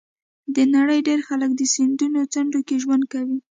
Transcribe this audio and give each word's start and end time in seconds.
د 0.55 0.57
نړۍ 0.75 0.99
ډېری 1.07 1.23
خلک 1.29 1.51
د 1.55 1.61
سیندونو 1.73 2.19
څنډو 2.33 2.59
کې 2.67 2.75
ژوند 2.83 3.03
کوي. 3.13 3.37